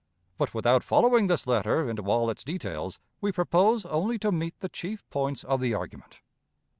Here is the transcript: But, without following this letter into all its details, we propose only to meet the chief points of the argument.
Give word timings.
But, 0.39 0.55
without 0.55 0.83
following 0.83 1.27
this 1.27 1.45
letter 1.45 1.87
into 1.87 2.01
all 2.01 2.31
its 2.31 2.43
details, 2.43 2.97
we 3.21 3.31
propose 3.31 3.85
only 3.85 4.17
to 4.17 4.31
meet 4.31 4.59
the 4.59 4.67
chief 4.69 5.07
points 5.11 5.43
of 5.43 5.61
the 5.61 5.75
argument. 5.75 6.23